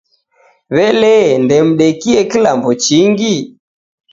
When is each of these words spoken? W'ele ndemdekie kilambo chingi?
W'ele 0.75 1.13
ndemdekie 1.43 2.21
kilambo 2.31 2.69
chingi? 2.83 3.35